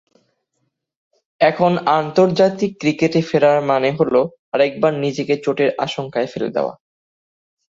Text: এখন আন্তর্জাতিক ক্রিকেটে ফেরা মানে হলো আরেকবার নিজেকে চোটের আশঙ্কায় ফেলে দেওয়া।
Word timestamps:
এখন 1.41 1.71
আন্তর্জাতিক 1.99 2.71
ক্রিকেটে 2.79 3.21
ফেরা 3.21 3.51
মানে 3.61 3.89
হলো 3.91 4.21
আরেকবার 4.53 4.93
নিজেকে 4.95 5.33
চোটের 5.45 5.69
আশঙ্কায় 5.79 6.29
ফেলে 6.31 6.49
দেওয়া। 6.55 6.73